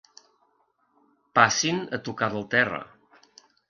Passin 1.41 1.85
a 1.99 2.03
tocar 2.11 2.35
del 2.37 2.53
terra. 2.59 2.85